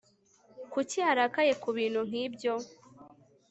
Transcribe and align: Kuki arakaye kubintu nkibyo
Kuki 0.71 0.97
arakaye 1.11 1.53
kubintu 1.63 1.99
nkibyo 2.09 2.53